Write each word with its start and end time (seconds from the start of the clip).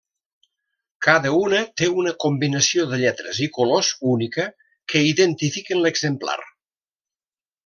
Cada 1.07 1.33
una 1.39 1.59
té 1.81 1.89
una 2.03 2.13
combinació 2.25 2.87
de 2.93 2.99
lletres 3.01 3.43
i 3.49 3.51
colors 3.59 3.91
única 4.15 4.47
que 4.95 5.05
identifiquen 5.13 5.85
l'exemplar. 5.85 6.39